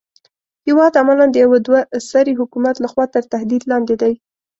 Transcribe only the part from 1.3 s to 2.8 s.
د يوه دوه سري حکومت